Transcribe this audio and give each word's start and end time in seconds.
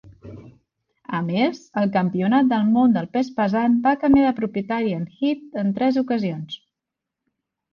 A 1.17 1.19
més, 1.25 1.59
el 1.81 1.91
Campionat 1.97 2.49
del 2.53 2.71
Món 2.77 2.95
del 2.97 3.09
Pes 3.17 3.29
Pesant 3.41 3.75
va 3.85 3.93
canviar 4.05 4.27
de 4.29 4.35
propietari 4.41 4.97
en 5.01 5.07
"Heat" 5.21 5.63
en 5.65 5.71
tres 5.77 6.01
ocasions. 6.03 6.59